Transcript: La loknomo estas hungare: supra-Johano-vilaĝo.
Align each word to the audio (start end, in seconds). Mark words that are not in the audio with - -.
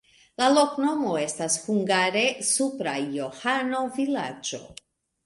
La 0.41 0.45
loknomo 0.51 1.11
estas 1.23 1.57
hungare: 1.65 2.23
supra-Johano-vilaĝo. 2.47 4.63